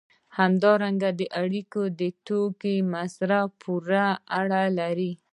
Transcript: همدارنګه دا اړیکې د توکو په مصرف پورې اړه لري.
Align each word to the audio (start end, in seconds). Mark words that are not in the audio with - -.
همدارنګه 0.37 1.09
دا 1.19 1.25
اړیکې 1.41 1.83
د 1.99 2.01
توکو 2.27 2.55
په 2.59 2.71
مصرف 2.93 3.47
پورې 3.63 4.05
اړه 4.39 4.61
لري. 4.79 5.11